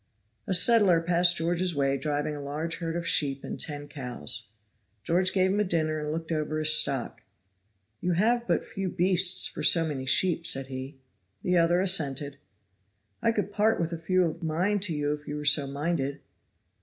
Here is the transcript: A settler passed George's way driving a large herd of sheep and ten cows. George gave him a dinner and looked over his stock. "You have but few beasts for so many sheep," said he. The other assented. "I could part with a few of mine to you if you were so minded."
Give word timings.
A 0.47 0.53
settler 0.55 0.99
passed 0.99 1.37
George's 1.37 1.75
way 1.75 1.95
driving 1.95 2.35
a 2.35 2.41
large 2.41 2.77
herd 2.77 2.95
of 2.95 3.05
sheep 3.05 3.43
and 3.43 3.59
ten 3.59 3.87
cows. 3.87 4.47
George 5.03 5.31
gave 5.31 5.51
him 5.51 5.59
a 5.59 5.63
dinner 5.63 5.99
and 5.99 6.11
looked 6.11 6.31
over 6.31 6.57
his 6.57 6.73
stock. 6.73 7.21
"You 7.99 8.13
have 8.13 8.47
but 8.47 8.65
few 8.65 8.89
beasts 8.89 9.45
for 9.45 9.61
so 9.61 9.85
many 9.85 10.07
sheep," 10.07 10.47
said 10.47 10.65
he. 10.69 10.97
The 11.43 11.57
other 11.57 11.79
assented. 11.81 12.37
"I 13.21 13.31
could 13.31 13.53
part 13.53 13.79
with 13.79 13.93
a 13.93 13.99
few 13.99 14.23
of 14.25 14.41
mine 14.41 14.79
to 14.79 14.93
you 14.95 15.13
if 15.13 15.27
you 15.27 15.35
were 15.35 15.45
so 15.45 15.67
minded." 15.67 16.21